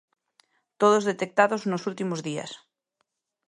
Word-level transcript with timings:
Todos 0.81 1.07
detectados 1.11 1.61
nos 1.71 1.83
últimos 1.91 2.19
días. 2.27 2.51